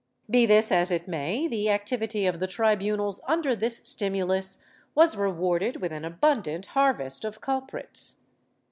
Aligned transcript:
Be 0.27 0.47
this 0.47 0.71
as 0.71 0.89
it 0.89 1.07
may, 1.07 1.47
the 1.47 1.69
activity 1.69 2.25
of 2.25 2.39
the 2.39 2.47
tribunals 2.47 3.21
under 3.27 3.55
this 3.55 3.81
stimulus 3.83 4.57
was 4.95 5.15
rewarded 5.15 5.75
with 5.75 5.91
an 5.93 6.05
abundant 6.05 6.65
harvest 6.73 7.23
of 7.23 7.39
culprits. 7.39 8.25